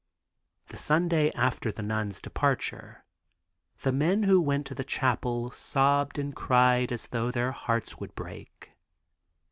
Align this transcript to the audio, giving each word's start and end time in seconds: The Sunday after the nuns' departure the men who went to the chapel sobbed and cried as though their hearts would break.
The 0.69 0.77
Sunday 0.77 1.29
after 1.35 1.71
the 1.71 1.83
nuns' 1.83 2.19
departure 2.19 3.05
the 3.83 3.91
men 3.91 4.23
who 4.23 4.41
went 4.41 4.65
to 4.65 4.73
the 4.73 4.83
chapel 4.83 5.51
sobbed 5.51 6.17
and 6.17 6.35
cried 6.35 6.91
as 6.91 7.05
though 7.09 7.29
their 7.29 7.51
hearts 7.51 7.99
would 7.99 8.15
break. 8.15 8.71